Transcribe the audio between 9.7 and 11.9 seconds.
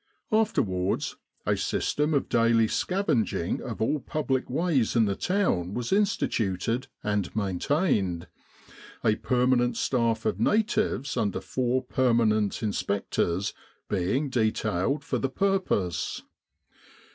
staff of natives under four